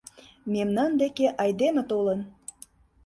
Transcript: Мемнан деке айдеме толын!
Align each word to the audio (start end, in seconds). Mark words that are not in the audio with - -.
Мемнан 0.53 0.91
деке 1.01 1.27
айдеме 1.43 1.83
толын! 1.89 2.19